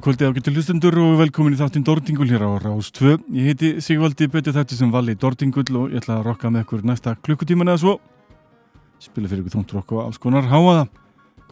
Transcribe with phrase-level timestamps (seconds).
[0.00, 3.18] Góð kvöldi á getur hlustundur og velkomin í þáttinn Dordingul hér á Rás 2.
[3.36, 6.86] Ég heiti Sigvaldi Bötti þetta sem vali Dordingul og ég ætla að rokka með ykkur
[6.88, 7.92] næsta klukkutíman eða svo.
[8.96, 10.86] Spila fyrir ykkur þónt rokk og alls konar háaða.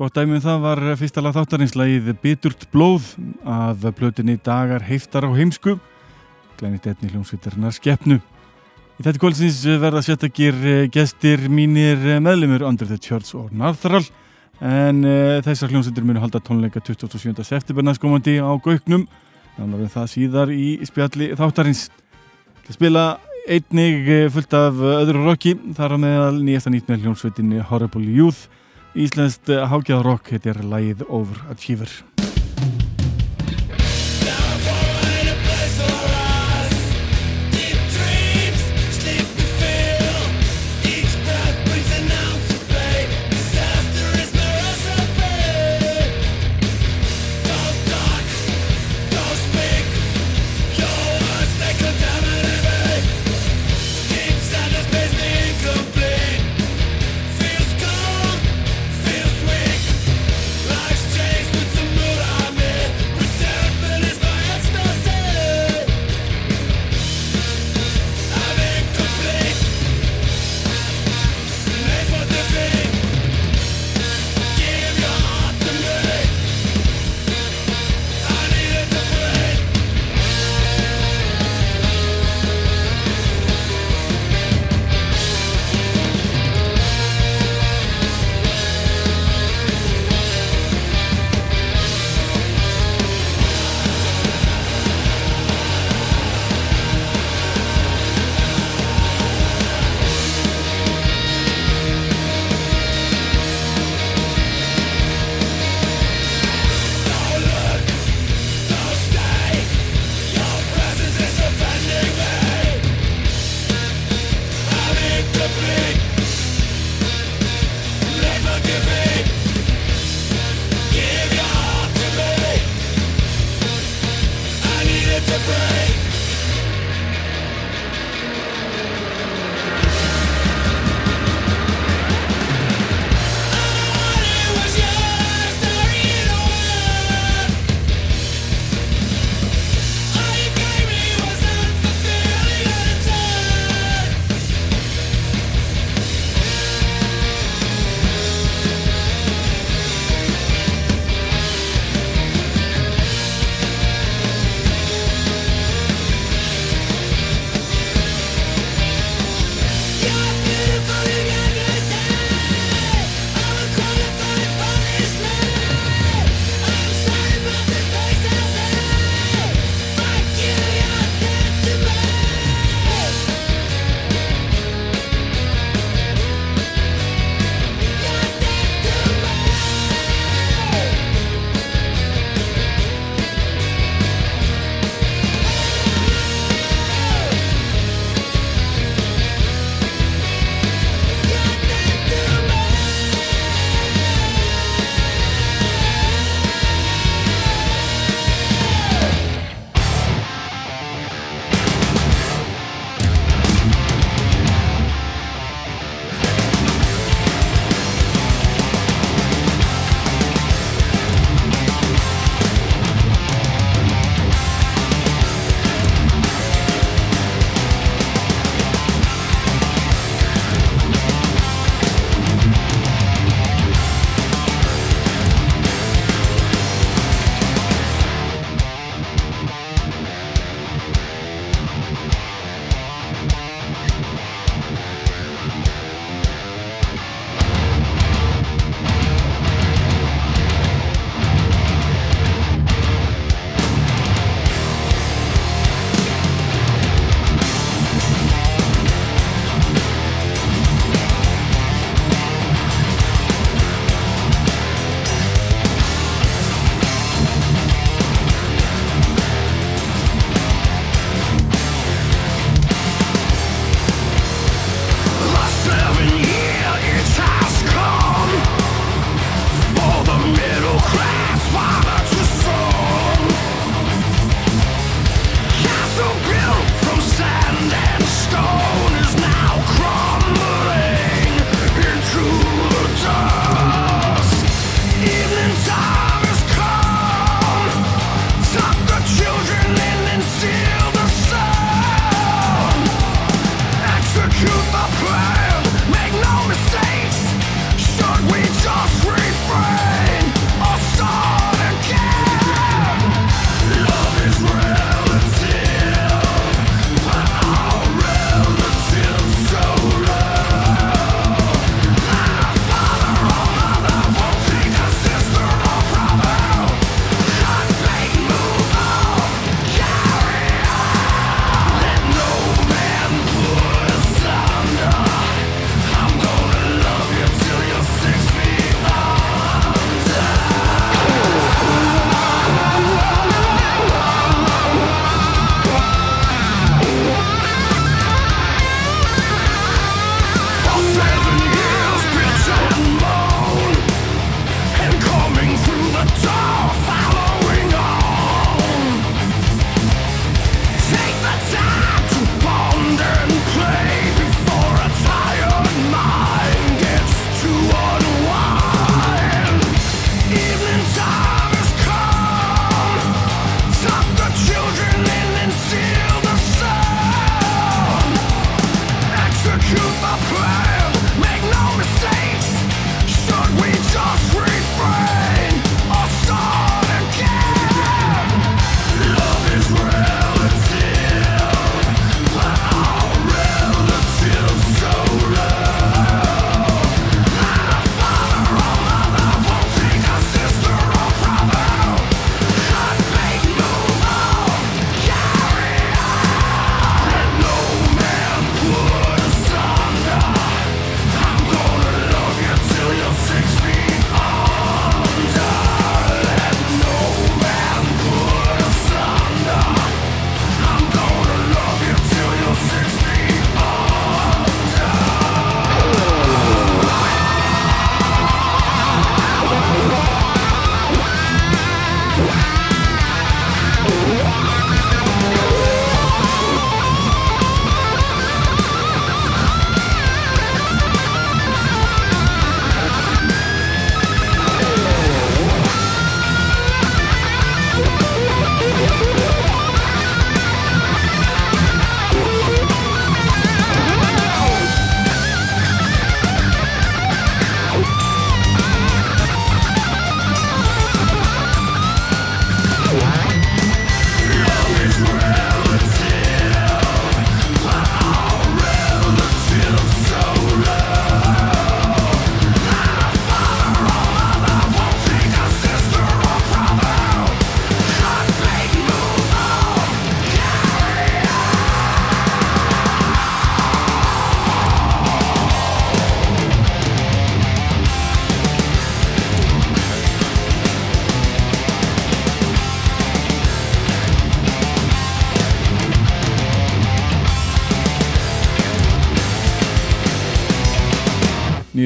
[0.01, 1.77] Gott dæmið um það var fyrsta lag þáttarins
[2.23, 3.11] Biturt blóð
[3.45, 5.77] af blötinni Dagar heiftar á heimsku.
[6.57, 8.17] Glænit etni hljómsveitarnar skeppnu.
[8.97, 14.09] Í þetta kvöldsins verða séttakir gestir mínir meðlumur Under the Church og Narthral
[14.65, 17.33] en uh, þessar hljómsöndir munu halda tónleika 27.
[17.47, 19.07] september næstkomandi á Gauknum.
[19.59, 21.89] Þannig að það síðar í spjalli þáttarins.
[22.63, 23.07] Til að spila
[23.49, 28.47] einnig eh, fullt af öðru rocki þar á meðal nýjasta nýtt með hljómsveitinni Horrible Youth.
[28.99, 32.18] Íslenskt hákjæðarrock heitir Læð Overachiever Feels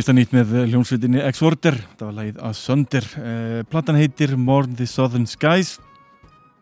[0.02, 3.04] Nýjasta nýtt með hljómsveitinni X-Order, það var lagið Asunder.
[3.22, 5.76] Eh, platan heitir More the Southern Skies.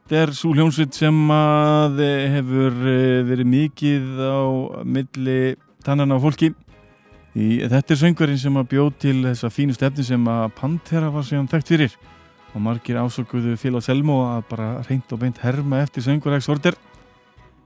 [0.04, 2.02] Þetta er svo hljómsveit sem að
[2.34, 4.44] hefur eh, verið mikið á
[4.84, 5.38] milli
[5.80, 6.50] tannan á fólki.
[7.32, 11.24] Í, þetta er söngverðin sem að bjóð til þessa fínu stefni sem að Pantera var
[11.24, 11.96] síðan þekkt fyrir.
[12.52, 16.76] Og margir ásökuðu félag Selmo að bara reynd og beint herma eftir söngverð X-Order.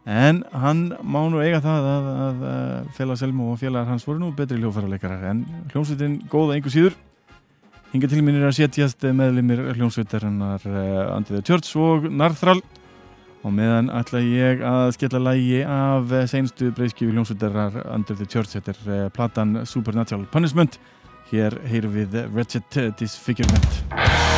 [0.04, 4.20] En hann má nú eiga það að, að, að félag Selmo og félagar hans voru
[4.20, 6.98] nú betri hljófarleikarar en hljómsveitin góða einhver síður.
[7.94, 10.66] Hinga til minn er að setjast meðlimir hljómsveitarinnar
[11.14, 12.60] Andy the Church og Narthral
[13.44, 17.80] og meðan ætla ég að skella lægi af seinstu breyskjöfu hljómsveitarar
[18.10, 20.80] the Church, þetta er uh, platan Supernatural Punishment.
[21.32, 24.33] Hér heyrum við Wretched Disfigurement.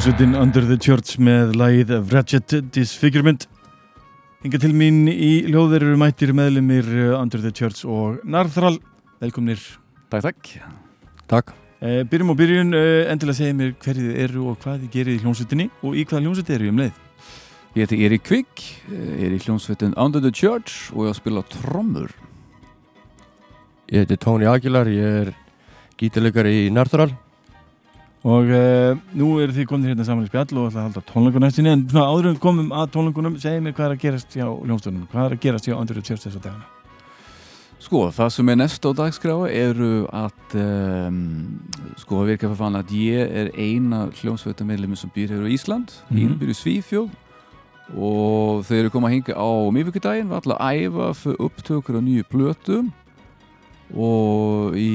[0.00, 3.42] Hljómsveitin Under the Church með lagið Wretched Disfigurement
[4.40, 8.78] Hinga til mín í hljóðir eru mættir meðlumir uh, Under the Church og Narþral
[9.20, 9.60] Velkomnir
[10.08, 10.48] Takk, takk
[11.28, 11.52] Takk
[11.84, 15.14] Uh, byrjum á byrjun, uh, endilega segja mér hverju þið eru og hvað þið gerir
[15.18, 16.98] í hljómsveitinni og í hvaða hljómsveit eru um leið.
[17.76, 21.20] Ég heiti Erik Kvik, ég er í hljómsveitin Under the Church og ég á að
[21.22, 22.12] spila trommur.
[23.92, 25.34] Ég heiti Tóni Aguilar, ég er
[26.00, 27.12] gítarleikari í Narthural.
[28.20, 31.40] Og uh, nú eru þið komin hérna saman í spjall og ætla að halda tónleikur
[31.40, 34.44] næstinni en svona áður en komum að tónleikunum, segja mér hvað er að gerast hjá
[34.44, 36.68] hljómsveitunum, hvað er að gerast hjá the Church þessa dagana.
[37.80, 41.22] Sko, það sem er næst á dagskráa eru að um,
[41.96, 45.96] sko að virka fyrir fann að ég er eina hljómsveitamedlemi sem býr hér á Ísland
[46.10, 46.18] mm.
[46.18, 46.36] -hmm.
[46.42, 47.08] býr í Svífjóð
[47.96, 52.00] og þau eru komað að hinga á miðvíkudaginn við ætla að æfa fyrir upptökur á
[52.04, 52.92] nýju plötum
[53.96, 54.90] og í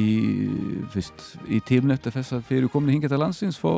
[0.93, 3.69] fyrst, í tímn eftir þess að fyrir komin hinga til landsins fá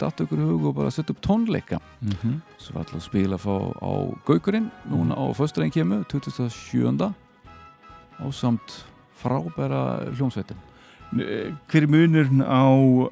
[0.00, 2.40] datt okkur hug og bara setja upp tónleika Mm -hmm.
[2.58, 3.92] svo við ætla að spila fá, á
[4.26, 7.12] Gaukurinn núna á fösturæðin kemur 27.
[8.20, 8.84] og samt
[9.22, 10.56] frábæra hljómsveitin
[11.68, 12.66] Hver er munurinn á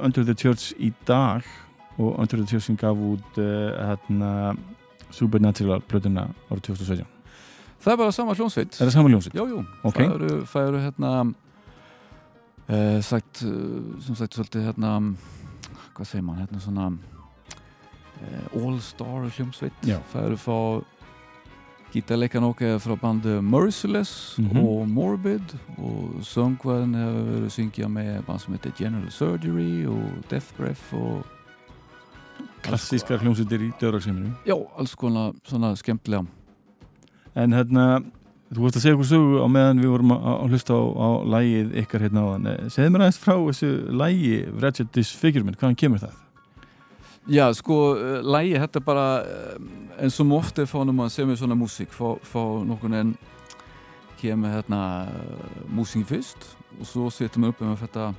[0.04, 1.42] Under the Church í dag
[1.98, 4.56] og Under the Church sem gaf út uh, hérna,
[5.10, 7.06] Supernatural plötuna árið 2017?
[7.80, 9.34] það er bara sama hljómsveit Er það saman hljómsveit?
[9.34, 9.94] Jú, jú, Ok.
[9.98, 11.34] það eru, það eru hérna
[12.68, 14.94] uh, sagt, uh, sem sagt svolítið hérna
[15.94, 19.72] hvað segir mann, hérna svona uh, all-star hljómsveit
[20.12, 20.58] það eru fá
[21.92, 24.56] gítarleikan okkar frá bandu Merciless Mhm.
[24.64, 30.22] og Morbid og söngvarinn hefur verið að syngja með band sem heitir General Surgery og
[30.30, 31.24] Death Breath og
[32.62, 34.32] Klassískar hljómsveitir í döðraksheiminu.
[34.46, 36.26] já, alls konar svona skemmtilega
[37.34, 38.04] En hérna,
[38.52, 41.08] þú vorst að segja okkur sögu á meðan við vorum að, að hlusta á, á
[41.34, 42.48] lægið ykkar hérna á þann.
[42.74, 43.70] Segðu mér aðeins frá þessu
[44.02, 46.18] lægi Wretched Disfigurement, hvaðan kemur það?
[47.30, 49.70] Já, sko, uh, lægi, þetta bara um,
[50.02, 53.14] eins og ofta fánum að segja mér svona músík fá, nokkur en
[54.20, 54.82] kemur hérna
[55.70, 56.44] músíkin fyrst
[56.78, 58.10] og svo setjum við upp með þetta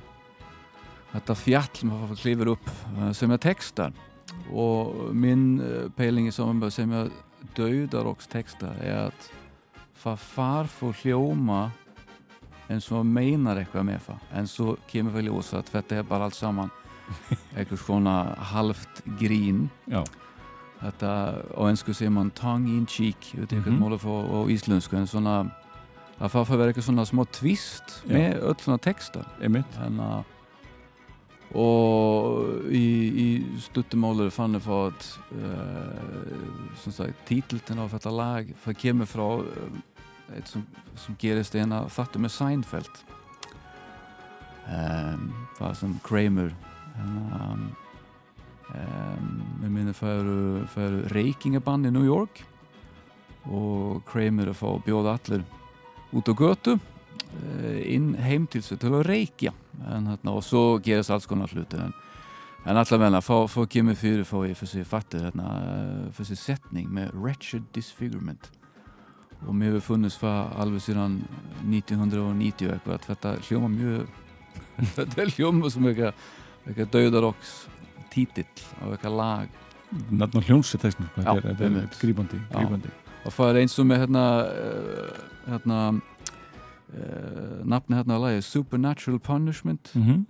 [1.14, 2.72] þetta fjall það klifir upp
[3.16, 3.94] sem er textar
[4.52, 5.46] og minn
[5.96, 7.08] peilingi saman með sem er
[7.56, 9.30] dauðaróks texta er að
[10.04, 11.60] það far fór hljóma
[12.70, 16.24] eins og meinar eitthvað með það en svo kemur við ljósa að þetta er bara
[16.28, 16.70] allt saman
[17.56, 18.14] eitthvað svona
[18.52, 20.00] halvt grín Já.
[20.80, 21.10] þetta
[21.52, 23.76] á ennsku segir mann tongue in cheek ég veit ekki Mhm.
[23.76, 25.34] hvað mála fá á íslensku en svona
[26.20, 28.12] að það fyrir að vera eitthvað svona smá twist Já.
[28.16, 29.76] með öll svona texta Einmitt.
[29.84, 30.24] en að
[31.54, 32.86] og í,
[33.24, 33.26] í
[33.62, 35.04] stuttumálur fann ég fótt
[35.36, 39.82] uh, títiltin á þetta lag það kemur frá uh,
[40.32, 40.64] eitt sem,
[40.98, 43.02] sem gerist eina þattu með Seinfeld.
[44.64, 46.54] Um, það sem Kramer
[46.96, 47.66] um,
[48.72, 50.38] um, það eru,
[50.72, 52.40] það eru reykingabann í New York
[53.44, 55.44] og Kramer er að fá að bjóða allir
[56.16, 59.52] út á götu eh, inn heim til sig til að reykja.
[59.84, 61.92] En, þarna, og svo gerist alls konar hluti en,
[62.64, 67.12] en allavega fá, fá kemur fyrir fá ég fyrir fattir þarna, eh, fyrir setning með
[67.18, 68.48] wretched disfigurement
[69.46, 71.18] og mér hefur funnist það alveg síðan
[71.64, 74.06] 1990 eitthvað að þetta hljóma mjög
[74.96, 77.54] þetta hljóma sem eitthvað, dauðaroks
[78.14, 78.46] títill
[78.80, 79.60] á eitthvað lag.
[80.80, 82.40] Textin, Já, þetta er, grípandi.
[83.24, 89.20] og það er eins og með hérna, uh, hérna uh, nafni hérna á lagi Supernatural
[89.22, 89.92] Punishment.
[89.94, 90.24] Mm -hmm.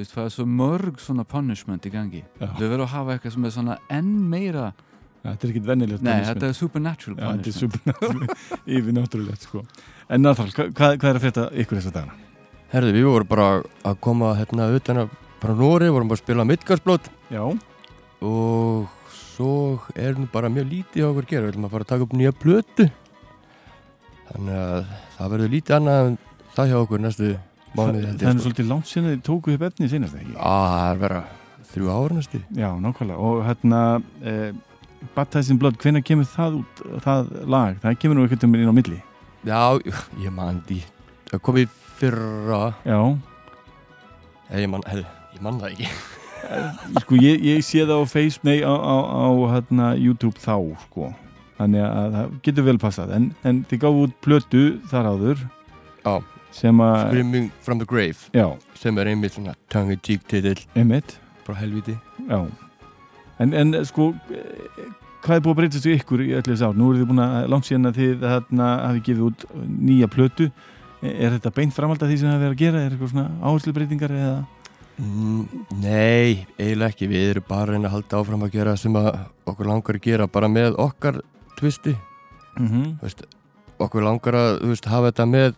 [0.00, 2.22] Það er svo mörg svona punishment í gangi.
[2.38, 4.72] Þau verður að hafa eitthvað sem er svona enn meira
[5.20, 8.28] Þetta er ekkit vennilegt nei, þetta er supernatural Já, þetta er supernatural
[8.78, 9.64] yfir náttúrulegt sko.
[10.08, 12.14] En náttúrulega, hvað, hvað hvað er að frétta ykkur þessa dagana?
[12.70, 13.48] Herði, við vorum bara
[13.90, 17.42] að koma hérna utan að frá Nóri, vorum bara að spila Midgardsblót Já,
[18.24, 19.52] og svo
[19.96, 22.06] er nú bara mjög lítið á okkur að gera, við ætlum að fara að taka
[22.06, 22.88] upp nýja plötu.
[24.30, 26.18] Þannig að það verður lítið annað en
[26.56, 27.30] það hjá okkur næstu
[27.76, 30.34] mánuði það er nú svolítið langt sinni þið tókuð upp efnið sínast ekki?
[30.36, 31.22] Á, það er vera
[31.70, 32.42] þrjú ára næstu.
[32.58, 33.30] Já, nákvæmlega.
[33.30, 33.80] Og hérna
[34.26, 34.50] eh,
[35.14, 37.78] Baptized in Blood, hvenær kemur það út það lag?
[37.82, 38.98] Það kemur nú ekkert um inn á milli.
[39.48, 39.60] Já,
[40.24, 40.80] ég man því.
[41.30, 41.66] Það kom í
[42.00, 42.62] fyrra.
[42.84, 43.00] Já,
[44.60, 45.04] ég man, hef,
[45.36, 45.90] ég man það ekki.
[47.04, 50.56] Sko ég, ég sé það á Face, nei, á, á, á hérna, YouTube þá,
[50.88, 51.12] sko.
[51.60, 53.14] Þannig að það getur vel passað.
[53.16, 55.42] En, en þið gáðu út plötu þar áður
[56.00, 56.14] Já.
[56.56, 58.30] sem að, Screaming from the Grave.
[58.36, 58.46] Já,
[58.80, 60.56] sem er einmitt svona tongue-in-cheek titill.
[60.80, 61.96] Emitt frá helviti
[62.28, 62.40] Já,
[63.40, 64.10] en, en sko
[65.24, 66.76] hvað er búið að breytast við ykkur í öllu þess ár?
[66.78, 69.44] Nú eru þið búin að langt síðan að þið þarna hafi gefið út
[69.88, 70.50] nýja plötu
[71.00, 72.80] er þetta beint framhald af því sem það verið að gera?
[72.84, 74.38] Er eitthvað svona áherslubreytingar eða?
[75.00, 79.00] mm, Nei, eiginlega ekki Við erum bara að reyna að halda áfram að gera sem
[79.00, 79.10] að
[79.52, 81.20] okkur langar að gera bara með okkar
[81.60, 81.96] tvisti
[82.58, 83.24] Mm -hmm.
[83.78, 85.54] Okkur langar að veist, hafa þetta með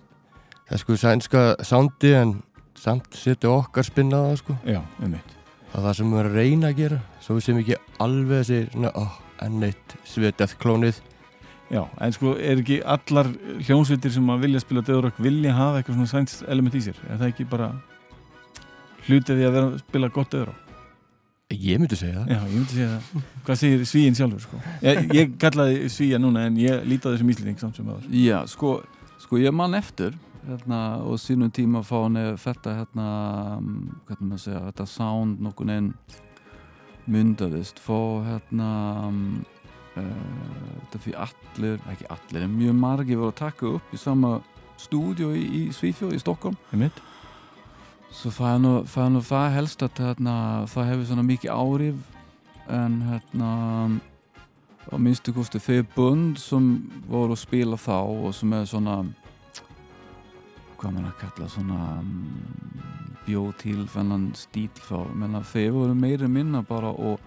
[0.68, 2.42] það sko sænska soundi en
[2.78, 5.41] samt setja okkar spinn á það sko Já, einmitt
[5.72, 8.42] það er það sem við erum að reyna að gera svo við sem ekki alveg
[8.42, 11.00] þessi oh, enn eitt svetjað klónið
[11.72, 13.30] Já, en sko er ekki allar
[13.64, 16.98] hljómsveitir sem að vilja spila döðurokk vilja hafa eitthvað svona sæns element í sér?
[17.08, 17.70] Er það ekki bara
[19.06, 20.68] hlutið því að vera að spila gott döðurokk
[21.52, 22.30] ég myndi segja það.
[22.32, 23.24] Já, ég myndi segja það.
[23.46, 24.60] Hvað segir svíinn sjálfur sko?
[24.84, 28.38] Ég, ég kallaði svíja núna en ég líti á þessum íslending samt sem aður Já,
[28.50, 28.74] sko,
[29.20, 33.06] sko ég man eftir hérna, og sínum tíma fá hann þetta hérna,
[33.60, 35.92] mm, hvernig maður segja þetta sound nokkur einn
[37.10, 37.82] myndaðist.
[37.82, 38.70] Fá hérna
[39.96, 40.02] uh,
[40.82, 44.36] þetta fyrir allir, ekki allir en mjög margi voru að taka upp í sama
[44.80, 46.58] stúdíu í, í Svífjóð í Stokkólm
[48.12, 50.34] Svo það er nú það, það helst að hérna,
[50.68, 52.08] það hefur svona mikið árif
[52.72, 53.52] en hérna
[54.92, 56.74] á minnstu kosti þeir bund sem
[57.08, 58.98] voru að spila þá og sem er svona
[60.82, 62.14] hvað maður að kalla svona um,
[63.22, 64.96] bjóð til þennan stíl þá.
[65.14, 67.20] Menna þeir voru meira minna bara að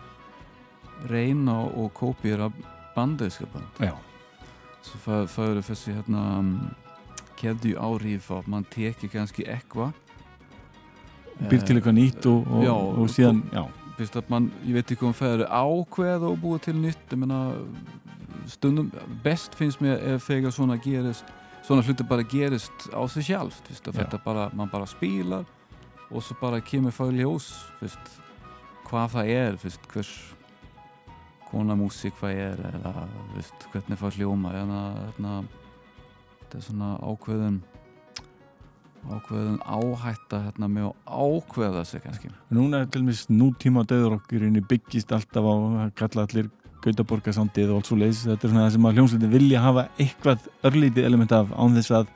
[1.07, 2.49] reyna og kópira
[2.95, 3.91] bandauðskapand Já,
[4.83, 6.51] svo það, það eru þessi hérna um,
[7.39, 9.95] keðju árif að mann teki kannski eitthvað.
[11.49, 13.63] Býr til eitthvað nýtt og, og, Já, og síðan Já,
[14.31, 17.07] mann, ég veit ekki um það eru ákveð og búið til nýtt.
[17.11, 17.41] Ég meina,
[18.51, 18.91] stundum
[19.23, 21.31] best finnst mér ef þegar svona gerist
[21.65, 25.45] svona hluti bara gerist á sig sjálf þetta bara, mann bara spilar
[26.11, 27.49] og svo bara kemur ljós
[27.79, 28.11] fyrst,
[28.85, 30.11] hvað það er fyrst, hvers
[31.49, 35.31] kona músík það er eða fyrst, hvernig það hljóma hérna,
[36.41, 37.63] þetta er svona ákveðin
[39.05, 42.31] ákveðin áhætta hérna, með að ákveða sig kannski.
[42.53, 46.49] Núna er til dæmis nútíma döðurokk í rauninni byggist alltaf á að kalla allir
[46.85, 50.47] Gautaborgarsandið og allt svo leiðis þetta er svona það sem að hljómsveitin vilja hafa eitthvað
[50.69, 52.09] örlítið element af án þess að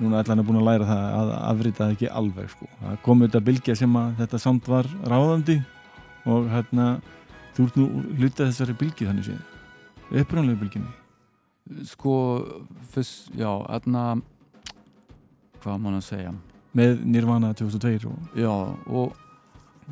[0.00, 2.68] núna allan er búin að læra það að afrita það ekki alveg sko.
[2.80, 5.60] það kom auðvitað bylgja sem að þetta samt var ráðandi
[6.24, 6.90] og hérna
[7.54, 9.42] þú ert nú hlutað þessari bylgi þannig séð.
[10.14, 11.00] Upprænlega bylginni
[11.88, 12.14] sko
[12.92, 14.18] fyrst, já, aðna
[15.62, 16.32] hvað má að segja?
[16.74, 18.50] Með Nirvana 2002 og já,
[18.90, 19.14] og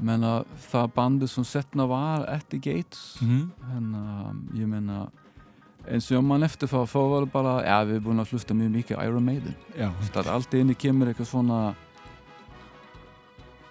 [0.00, 5.06] menna, það bandi sem setna var Eddie Gates mm hérna, ég menna
[5.88, 8.54] eins og mann eftir það, þá var það bara já, við erum búin að hlusta
[8.54, 9.56] mjög mikið á Iron Maiden.
[9.74, 11.58] Það er allt inni kemur eitthvað svona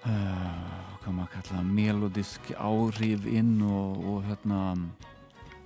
[0.03, 4.59] uh, hvað maður kalla melodisk áhrif inn og, og hérna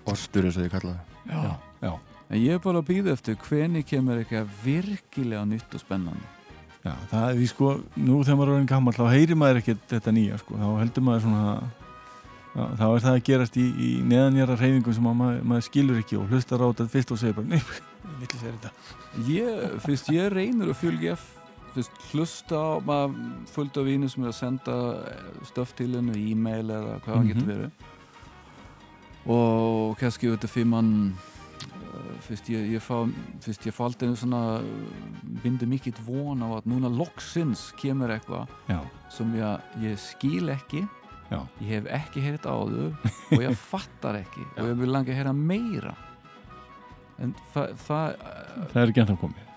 [0.05, 1.01] ostur eins og ég kalla það.
[1.25, 1.93] Já, já,
[2.29, 6.33] en ég er bara að býða eftir hveni kemur eitthvað virkilega nýtt og spennandi
[6.85, 9.87] já, það er því sko nú þegar maður er orðin gammal þá heyrir maður ekkert
[9.89, 11.45] þetta nýja sko, þá heldur maður svona
[12.55, 16.01] já, þá er það að gerast í, í neðanjara reyfingum sem að maður, maður skilur
[16.03, 17.89] ekki og hlustar á þetta fyrst og segir bara nefn,
[18.21, 18.71] villi sér þetta.
[19.27, 21.17] Ég, fyrst ég reynir að fylgja
[21.75, 23.17] fyrst hlusta á maður
[23.51, 24.75] fullt af vínu sem er að senda
[25.09, 27.27] eh, stöf til hennu, e-mail eða hvað það Mhm.
[27.33, 27.71] getur verið.
[29.25, 30.91] Og kannski þetta fyrir mann
[32.25, 32.97] fyrst ég, ég fá
[33.43, 34.99] fyrst ég faldi hennu svona eh,
[35.43, 38.79] bindi mikill von á að núna loksins kemur eitthvað já,
[39.13, 40.85] sem ég, ég skil ekki.
[41.25, 42.93] Já, ég hef ekki heyrt áður
[43.33, 45.95] og ég fattar ekki og ég vil langa að heyra meira.
[47.21, 48.23] En það það,
[48.73, 49.51] það er ekki ennþá komið.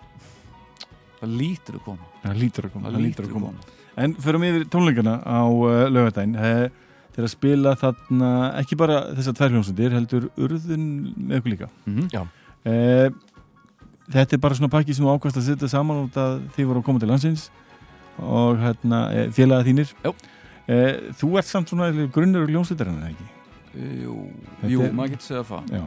[1.18, 2.12] Það lítur að koma.
[2.22, 3.54] Það lítur að koma, það lítur að koma.
[3.98, 6.36] En förum yfir tónleikana á uh, lögadaginn
[7.18, 8.28] eh, Þeir að spila þarna
[8.62, 10.84] ekki bara þessar tvær hljómsöndir heldur urðun
[11.18, 12.08] með ykkur líka Mhm.
[12.14, 12.22] Já.
[12.64, 13.10] eh,
[14.08, 16.84] Þetta er bara svona pakki sem ákvæmst að setja saman út að þið voru að
[16.86, 17.50] koma til landsins
[18.18, 19.90] og hérna, eh, félaga þínir
[20.68, 23.26] eh, Þú ert samt svona grunnur og hljómsöndarinn, eða ekki?
[24.04, 24.14] Jú,
[24.62, 25.84] Þetta jú er- maður getur segja það Já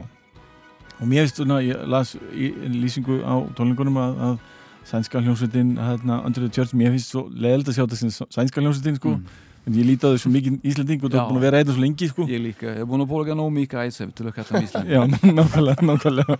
[1.01, 4.39] Og mér veist svona, ég las í lýsingu á tónleikunum að, að
[4.85, 8.61] sænska hljómsveitin hérna, Under the Church, mér finnst svo leðild að sjá þetta sem sænska
[8.61, 9.25] hljómsveitin sko Mm.
[9.67, 11.21] En ég líti á svo mikið Íslanding og Já.
[11.21, 13.37] er búin að vera eitthvað svo lengi sko Ég líka, ég er búin að bóla
[13.37, 15.01] nóg mikið æsef til að kalla mig Ísland Já,
[15.39, 16.37] nákvæmlega, nákvæmlega,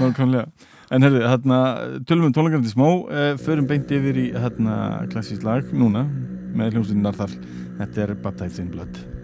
[0.00, 0.44] nákvæmlega.
[0.92, 1.58] En herðu, hérna,
[2.08, 4.76] tölum um tónleikarandi smá, uh, förum beint yfir í hérna
[5.12, 6.04] klassísk lag núna
[6.52, 7.36] með hljómsveitin Narþar.
[7.80, 9.21] Þetta er Baptized in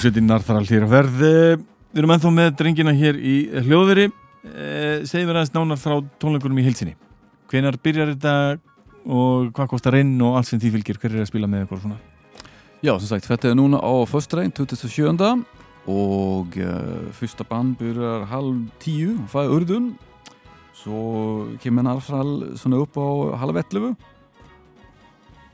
[0.00, 3.34] hljómsveitin Narþaral hér að verð Við erum ennþá með drengina hér í
[3.66, 4.06] hljóðveri.
[4.48, 6.94] Eh, Segðu mér aðeins nánar frá tónleikunum í heilsinni
[7.50, 8.32] Hvenar byrjar þetta
[9.04, 11.00] og hvað kostar inn og allt sem því fylgir?
[11.02, 11.98] Hver er að spila með og svona?
[12.80, 15.44] Já, sem sagt, þetta er núna á föstudaginn 27.
[15.90, 19.90] og uh, fyrsta band byrjar halv tíu, fæði urðun.
[20.80, 23.92] Svo kemur Narfral svona upp á halv 11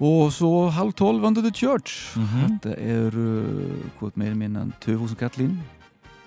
[0.00, 2.16] og svo halv 12 Under the Church.
[2.16, 2.44] Mhm.
[2.46, 5.58] þetta er uh, hvað meir minna en 2000 kallinn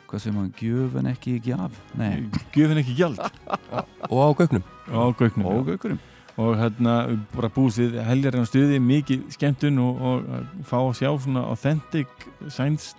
[0.10, 1.76] hvað sem hann gjöf en ekki gjaf.
[1.98, 3.20] Nei, Gjöfin ekki gjald.
[4.10, 4.64] Og á gögnum.
[4.90, 6.00] Á gauknum og aukurum
[6.40, 6.94] og hérna
[7.34, 12.08] bara búsið heljarinn á stuði mikið skemmtun og, og fá að sjá svona authentic
[12.48, 12.94] science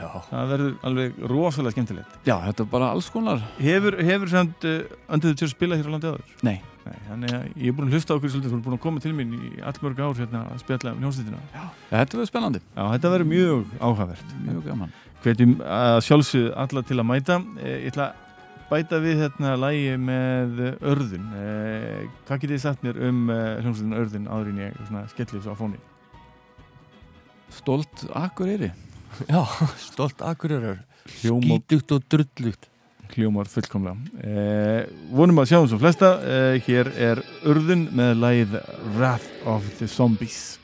[0.00, 0.08] já.
[0.30, 2.16] það verður alveg rosalega skemmtilegt.
[2.26, 3.44] Já, þetta er bara alls konar.
[3.62, 6.34] Hefur, hefur samt uh, Under the Church spilað hér á landi áður?
[6.46, 8.76] nei, Nei, þannig að ég er búin að hlusta á okkur svolítið, þú er búin
[8.76, 11.38] að koma til mín í allmörg ár hérna að spjalla um hljómsveitina.
[11.90, 14.34] þetta verður spennandi Já, þetta verður mjög áhugavert.
[14.44, 14.92] mjög gaman
[15.24, 17.38] Hvetjum að sjálfsögðu alla til að mæta.
[17.64, 21.30] Eh, Ég ætla að bæta við hérna lægi með örðun.
[21.40, 25.40] Eh, Hvað getið þið sagt mér um eh, hljómsveitina örðun áður en ég svona skellir
[25.46, 25.80] svo á fóni?
[27.54, 28.72] stolt Akureyri
[29.28, 29.40] já,
[29.90, 30.20] stolt
[31.20, 32.68] Hljóma, skítugt og drullugt
[33.14, 33.96] hljómar fullkomlega.
[34.22, 36.14] Eh, vonum að sjáum svo flesta.
[36.22, 38.60] Eh, hér er örðun með lægið
[38.96, 40.58] Wrath of the Zombies.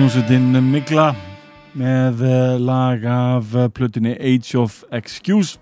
[0.00, 1.10] Hljómsveitin Migla
[1.76, 5.60] með eh, lag af eh, plötunni Age of Excuse.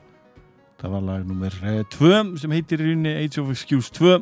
[0.78, 1.56] Það var lag nummer
[1.90, 4.20] 2 sem heitir í rauninni Age of Excuse 2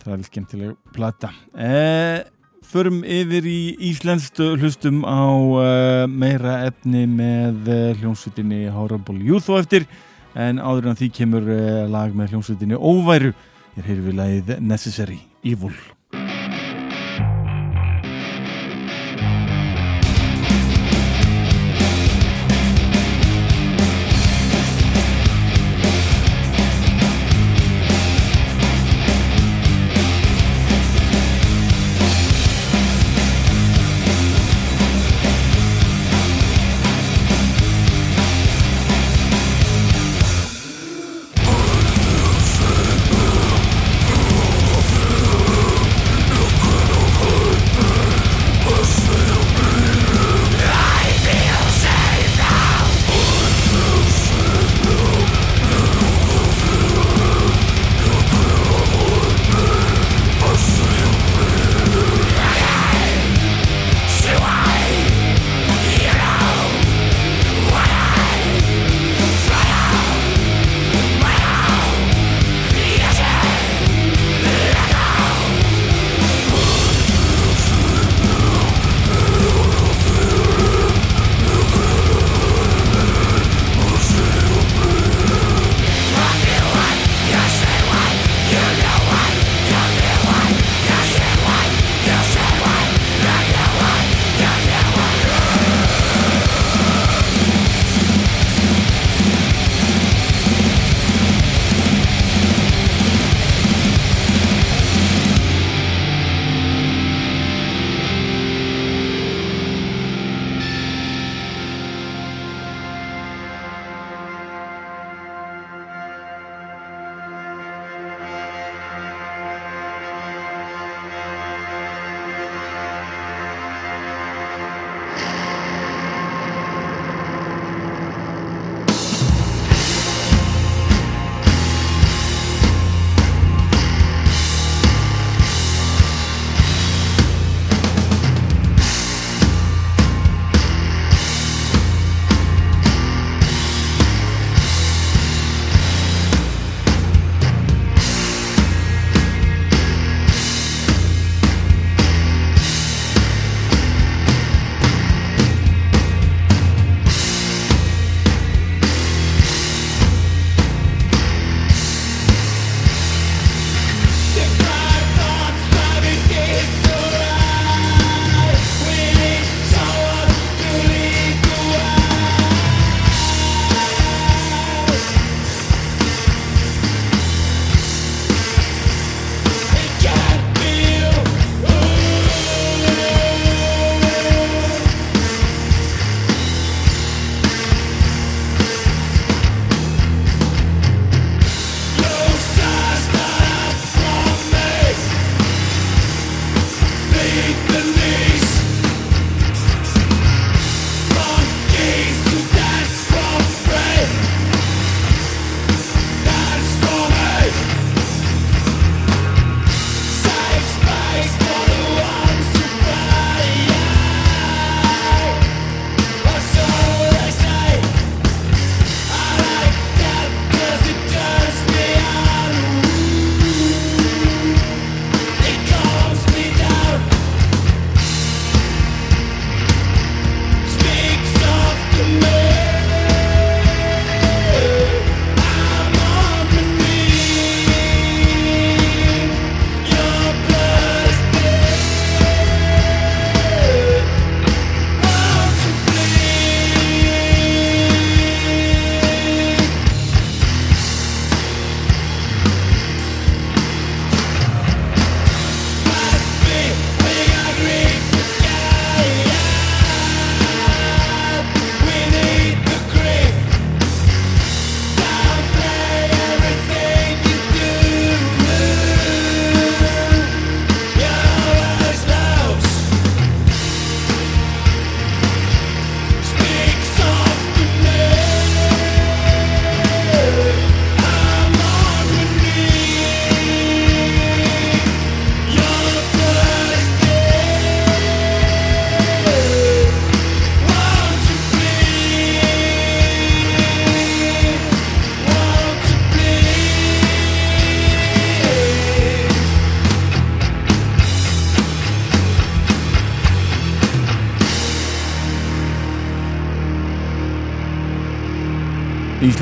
[0.00, 1.34] það er skemmtileg plata.
[1.52, 2.24] Eh,
[2.64, 3.60] förum yfir í
[3.92, 5.28] Íslenskt hlustum á
[5.60, 9.84] eh, meira efni með eh, hljómsveitinni Horrible Youth og eftir.
[10.32, 13.36] En áður en því kemur eh, lag með hljómsveitinni Óværu.
[13.76, 15.76] Ég heyri við lagið Necessary Evil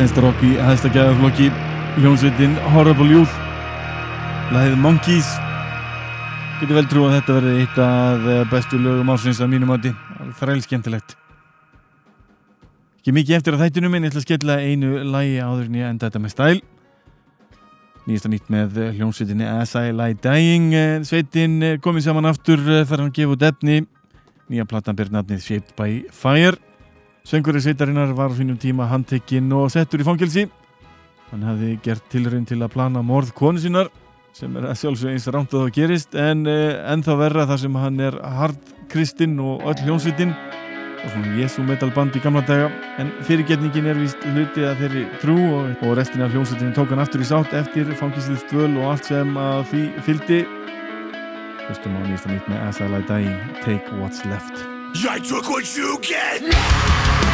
[0.01, 1.51] Íslenskt rock í hæðsta gæðaflokki
[1.99, 3.35] hljómsveitin Horrible Youth
[4.49, 5.27] Læðið Monkeys.
[6.57, 9.93] Getur vel trú að þetta verði eitt af eh, bestu lögum ásins að mínum átti
[10.39, 11.13] Þræl skemmtilegt.
[13.03, 15.93] Ekki mikið eftir að þættinu minn Ég ætla að skella einu lægi áður en ég
[15.93, 16.65] enda þetta með stæl.
[18.07, 23.05] Nýjasta nýtt með eh, hljómsveitinni As I Lie Dying Eh, Sveitin komið saman aftur þar
[23.05, 23.85] hann gefið út efni.
[24.49, 26.57] Nýja platan ber nafnið Shaped by Fire
[27.25, 30.47] Söngurinn sveitarinnar var á sínum tíma handtekinn og settur í fangelsi.
[31.31, 33.91] Hann hafði gert tilraun til að plana morð konu sínar
[34.35, 37.77] sem er að sjálfsög eins rámt að það gerist en uh, ennþá verra þar sem
[37.83, 40.33] hann er hard kristinn og öll hljónsveitin
[41.01, 42.71] og svona Jesu metal band í gamla daga.
[43.03, 47.05] En fyrirgetningin er vist hluti að þeirri trú og, og restin af hljónsveitinu tók hann
[47.05, 50.43] aftur í sátt eftir fangislið stvöl og allt sem að því fylgdi.
[51.69, 55.77] Hlustum á nýsta nýtt með As I Lie Dying Take What's Left I took what
[55.77, 57.30] you gave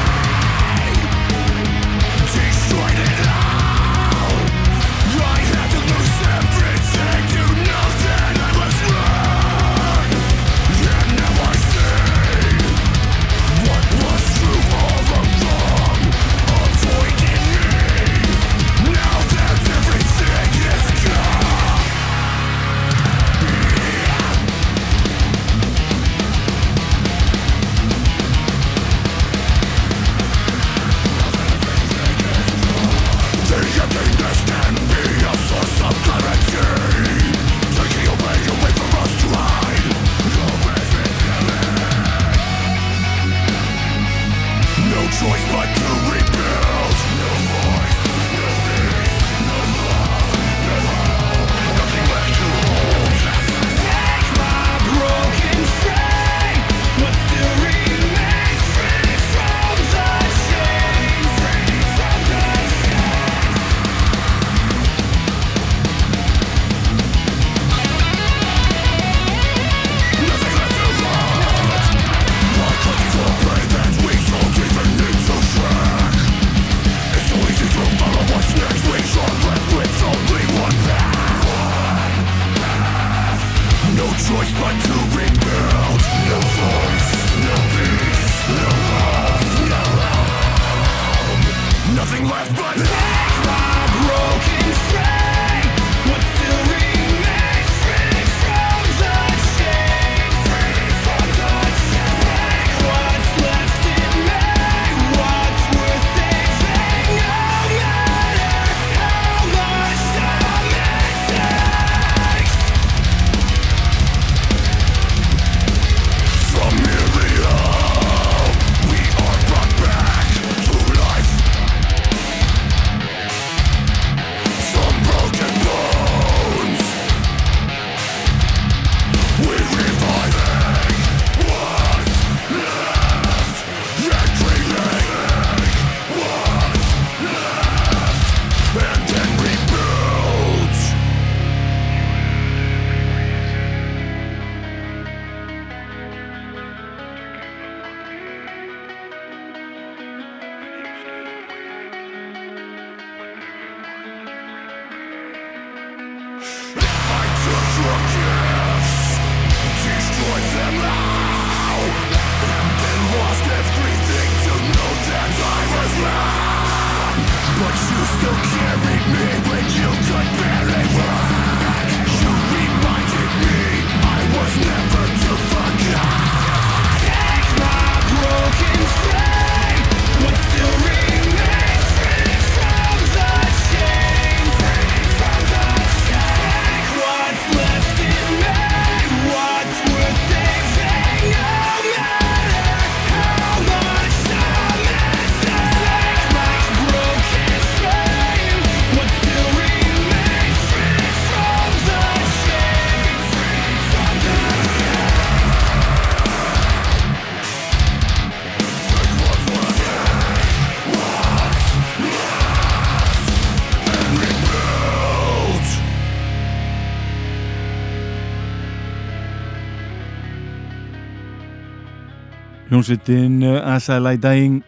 [222.86, 224.60] Hljómsveitin uh, As I Lie Dying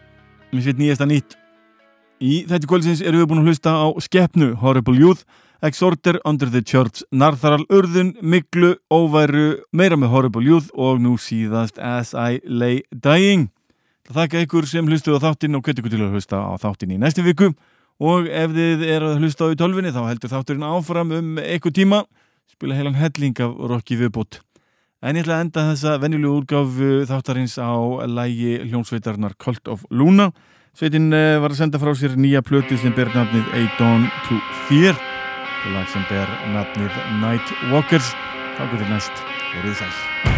[0.51, 1.35] með sitt nýjasta nýtt.
[2.19, 5.23] Í þetta kvöldsins erum við búin að hlusta á Skeppnu, Horrible Youth
[5.63, 11.79] Exorter, Under the Church, Narþaral, Urðun, Miklu, Óværu, meira með Horrible Youth og nú síðast
[11.79, 13.47] As I Lay Dying.
[14.11, 17.23] þakka ykkur sem hlustuðu á þáttinn og ykkur til að hlusta á þáttinn í næstu
[17.23, 17.53] viku.
[18.03, 21.79] Og ef þið er að hlusta á í tölvinni þá heldur þátturinn áfram um eitthvað
[21.79, 22.03] tíma.
[22.51, 24.41] Spila heilan helling af rocki viðbútt
[25.01, 27.71] en ég ætla að enda þessa venjulegu úrgáfu þáttarins á
[28.07, 30.29] lægi hljónsveitarnar Cult of Luna.
[30.75, 34.39] Sveitin eh, var að senda frá sér nýja plötu sem ber nafnið A Dawn to
[34.67, 34.95] Fear.
[35.65, 38.13] Og lag sem ber nafnið Night Walkers.
[38.59, 39.23] Þá getur næst.
[39.55, 40.28] Verið sæl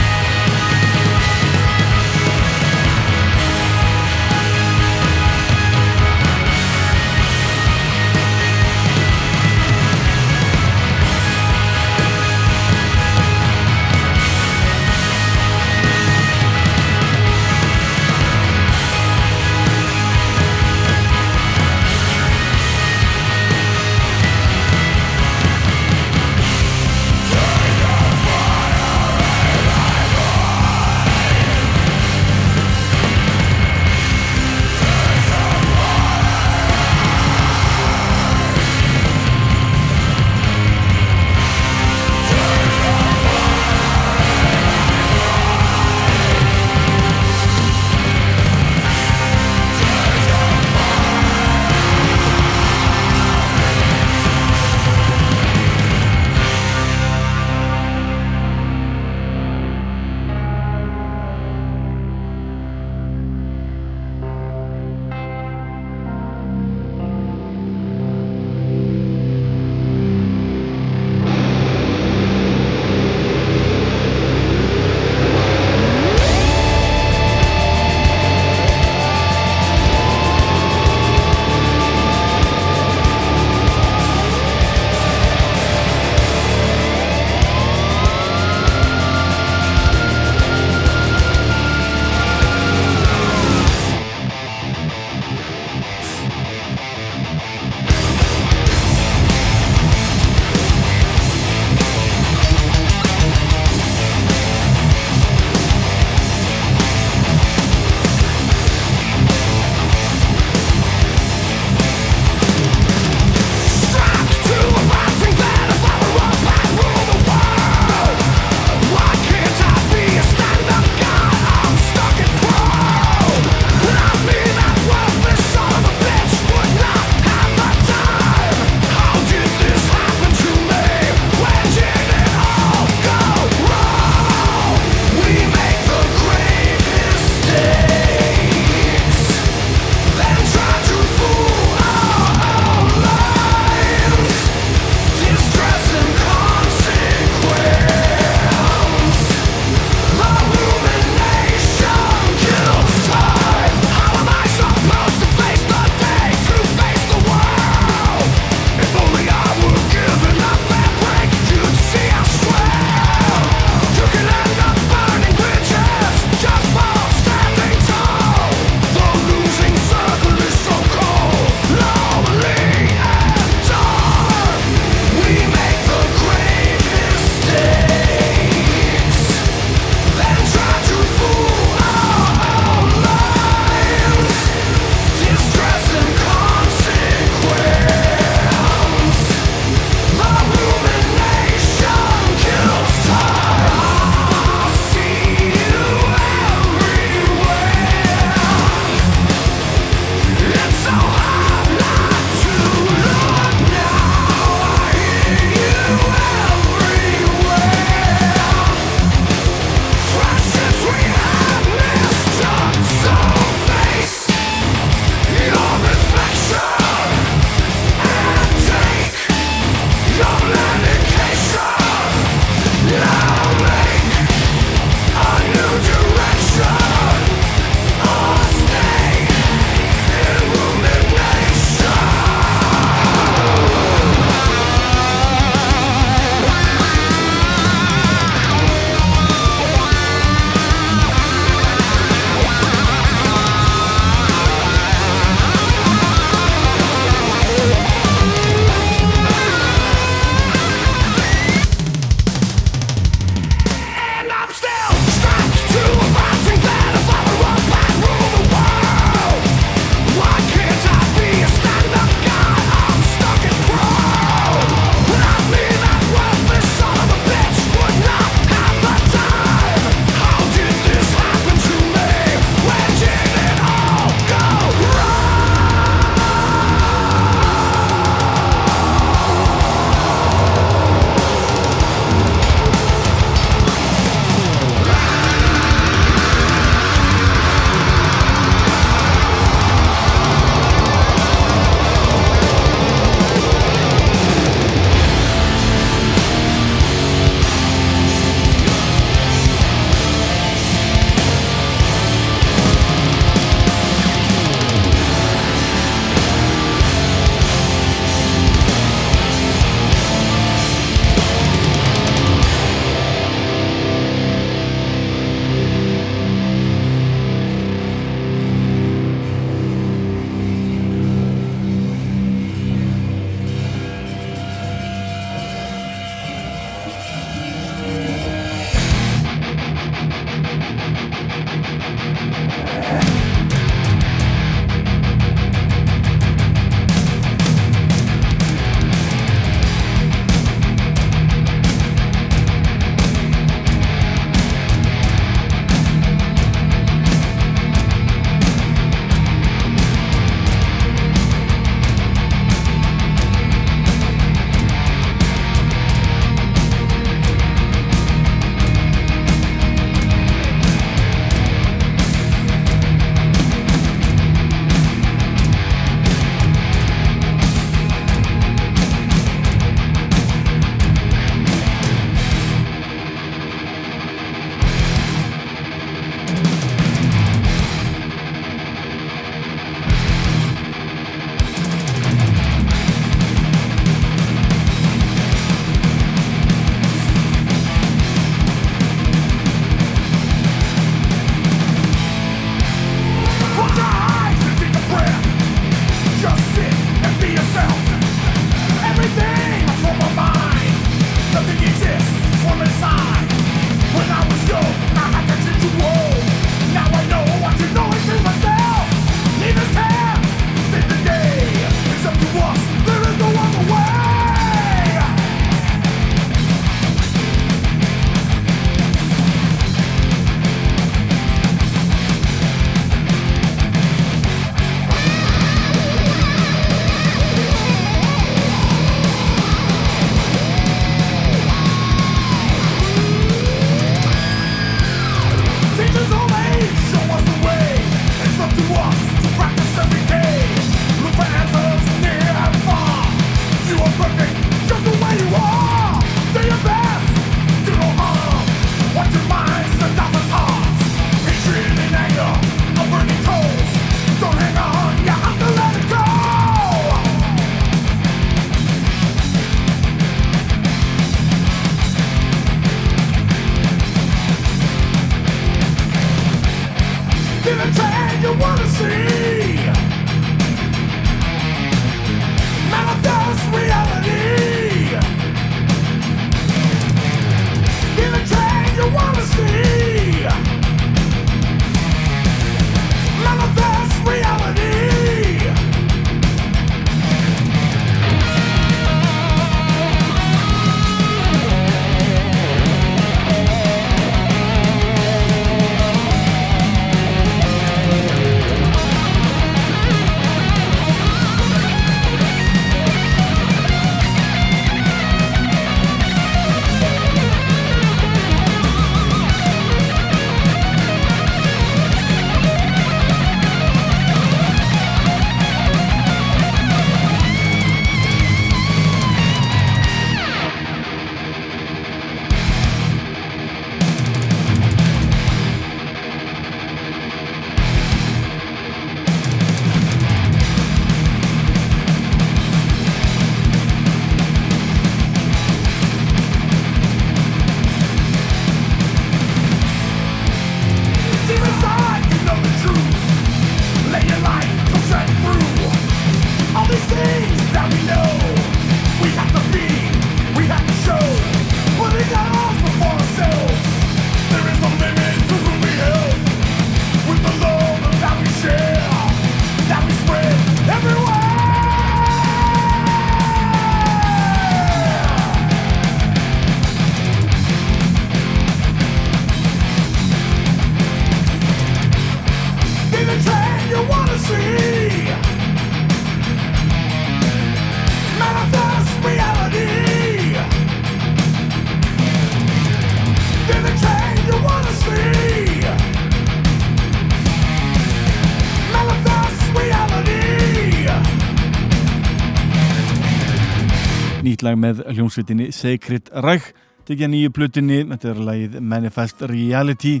[594.72, 596.52] með hljómsveitinni Sacred Reich
[596.88, 600.00] tekja nýju plutinni, þetta er lagið Manifest Reality.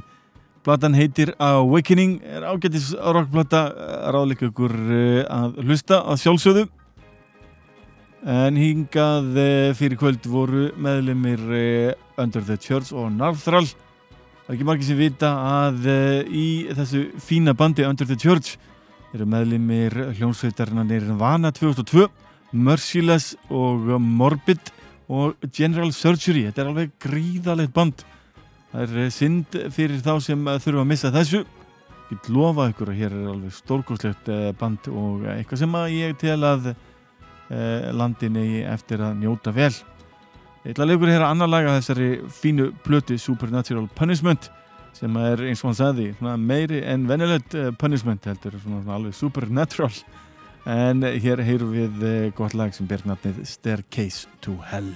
[0.62, 3.64] Platan heitir Awakening er ágættis rockplata
[4.14, 6.64] ráðleika ykkur eh, að hlusta að sjálfsögðu.
[8.32, 13.66] En hingað eh, fyrir kvöld voru meðlumir eh, Under the Church og Narthral.
[13.66, 15.32] Það er ekki margir sem vita
[15.62, 15.88] að
[16.34, 18.56] í þessu fína bandi Under the Church
[19.14, 22.08] eru meðlumir hljómsveitarinn Nirvana 2002
[22.52, 24.72] Merciless og Morbid
[25.12, 26.46] og General Surgery.
[26.48, 28.04] Þetta er alveg gríðalegt band.
[28.72, 31.42] Það er eh, synd fyrir þá sem eh, þurfa að missa þessu.
[32.12, 36.40] Ég lofa ykkur að hér er alveg stórkoslegt eh, band og eitthvað sem ég tel
[36.46, 36.74] að
[37.92, 39.74] landinni eftir að njóta vel.
[40.62, 44.48] Ég ætla að leikur hér að annar laga þessari fínu plöti Supernatural Punishment
[44.96, 49.16] sem er eins og hann sagði meiri en venjulegt eh, punishment heldur svona, svona alveg
[49.16, 49.92] supernatural
[50.68, 54.94] en hér heyrum við eh, gott lag sem ber nafnið Staircase to Hell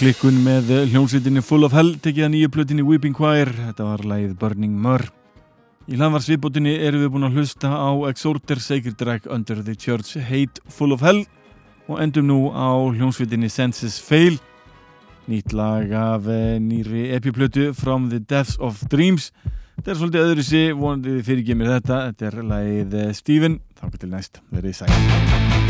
[0.00, 3.50] klikkun með hljómsveitinni Full of Hell tekið að nýju plötinni Weeping Choir.
[3.52, 5.04] Þetta var lagið Burning Mur
[5.90, 10.62] í hlaðvarsviðbótinni erum við búin að hlusta á Exhorter Sacred Drag Under the Church Hate
[10.70, 11.24] Full of Hell
[11.90, 14.38] og endum nú á hljómsveitinni Senses Fail.
[15.30, 19.32] Nýtt lag af eh, nýri epiplötu From the Depths of Dreams.
[19.80, 22.00] Þetta er svolítið öðru sé vonandi þið fyrirgeð mér þetta.
[22.10, 23.60] Þetta er lagið eh, Steven.
[23.80, 25.69] Þá til næst, verið sæl